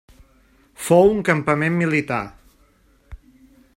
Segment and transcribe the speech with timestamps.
[0.85, 2.23] Fou un campament militar.